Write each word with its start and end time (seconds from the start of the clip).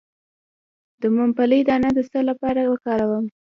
د 1.01 1.03
ممپلی 1.17 1.59
دانه 1.67 1.89
د 1.97 1.99
څه 2.11 2.19
لپاره 2.29 2.61
وکاروم؟ 2.71 3.25